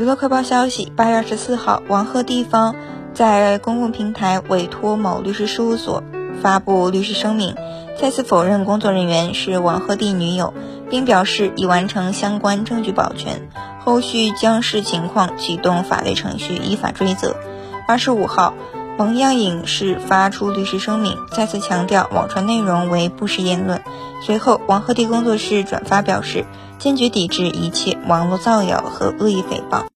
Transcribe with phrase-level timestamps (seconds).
[0.00, 2.74] 娱乐快报消息：八月二十四号，王鹤棣方
[3.12, 6.02] 在公共平台委托某律师事务所
[6.40, 7.54] 发布律师声明，
[8.00, 10.54] 再次否认工作人员是王鹤棣女友，
[10.88, 13.50] 并表示已完成相关证据保全，
[13.84, 17.36] 后续将视情况启动法律程序，依法追责。
[17.86, 18.54] 二十五号。
[18.98, 23.80] 蒙央影视发出律师声明，再次强调网传内容为不实言论。
[24.22, 26.44] 随后，王鹤棣工作室转发表示，
[26.78, 29.86] 坚决抵制一切网络造谣和恶意诽谤。